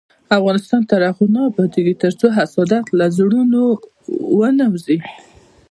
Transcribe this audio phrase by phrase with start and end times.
[0.37, 3.61] افغانستان تر هغو نه ابادیږي، ترڅو حسادت له زړونو
[4.37, 4.97] ونه وځي.